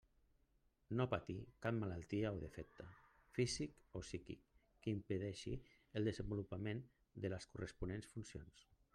[0.99, 1.33] No patir
[1.65, 2.85] cap malaltia o defecte
[3.39, 4.47] físic o psíquic
[4.85, 5.53] que impedeixi
[6.01, 6.81] el desenvolupament
[7.27, 8.65] de les corresponents funcions.